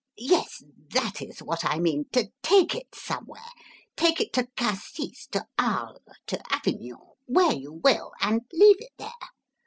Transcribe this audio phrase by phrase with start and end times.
[0.17, 0.63] Yes,
[0.93, 3.45] that is what I mean take it somewhere.
[3.95, 9.11] Take it to Cassis, to Arles, to Avignon where you will and leave it there.